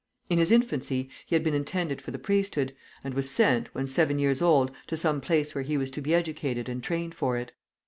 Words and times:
In 0.31 0.39
his 0.39 0.51
infancy 0.51 1.11
he 1.27 1.35
had 1.35 1.43
been 1.43 1.53
intended 1.53 2.01
for 2.01 2.09
the 2.09 2.17
priesthood, 2.17 2.73
and 3.03 3.13
was 3.13 3.29
sent, 3.29 3.67
when 3.75 3.85
seven 3.85 4.17
years 4.17 4.41
old, 4.41 4.71
to 4.87 4.97
some 4.97 5.21
place 5.21 5.53
where 5.53 5.63
he 5.63 5.77
was 5.77 5.91
to 5.91 6.01
be 6.01 6.15
educated 6.15 6.67
and 6.67 6.81
trained 6.83 7.13
for 7.13 7.37
it. 7.37 7.51